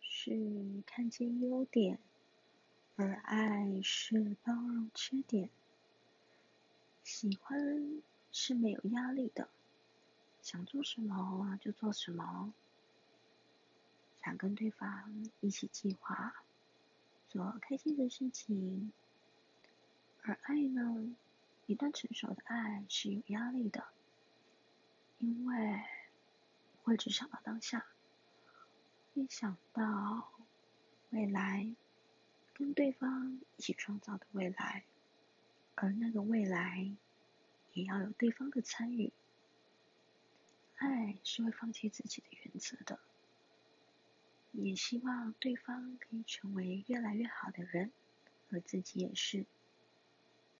[0.00, 1.98] 是看见优点，
[2.96, 5.50] 而爱是包容缺点。
[7.02, 8.02] 喜欢
[8.32, 9.48] 是没有压力的，
[10.42, 12.52] 想做什么就做什么，
[14.22, 16.44] 想跟对方一起计划
[17.28, 18.92] 做开心的事情。
[20.22, 21.14] 而爱呢，
[21.66, 23.84] 一段成熟的爱是有压力的，
[25.18, 25.80] 因为
[26.82, 27.86] 会只想到当下。
[29.16, 30.30] 会想到
[31.08, 31.74] 未来，
[32.52, 34.84] 跟对方一起创造的未来，
[35.74, 36.94] 而那个未来
[37.72, 39.10] 也要有对方的参与。
[40.74, 43.00] 爱是会放弃自己的原则的，
[44.52, 47.90] 也希望对方可以成为越来越好的人，
[48.50, 49.46] 而自己也是。